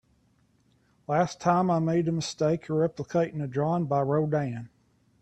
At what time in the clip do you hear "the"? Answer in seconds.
2.07-2.11